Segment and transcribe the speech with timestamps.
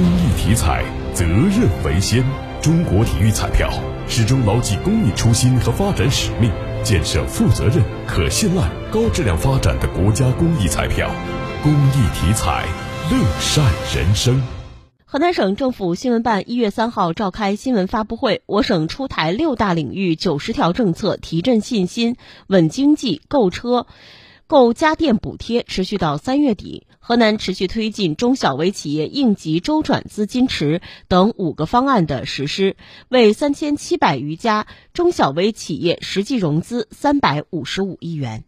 [0.00, 2.24] 公益体彩，责任为先。
[2.62, 3.70] 中国体育彩票
[4.08, 6.50] 始终牢记公益初心和发展使命，
[6.82, 11.10] 建设负责任、可信赖、高质量发展的国家公益彩票。
[11.62, 12.64] 公益体彩，
[13.10, 13.62] 乐善
[13.94, 14.40] 人生。
[15.04, 23.86] 河南省政府新闻办一月三号召开新闻发布会，我省出台六大领域九十条政策，提振信心、稳经济、购车。
[24.50, 26.88] 购家电补贴持续到三月底。
[26.98, 32.76] 河南持续推进中小微企业应急周转资金池等五个方案的实施，
[33.08, 38.42] 为三千七百余家中小微企业实际融资三百五十五亿元。